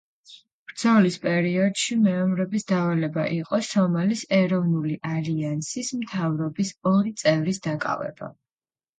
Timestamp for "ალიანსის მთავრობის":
5.09-6.73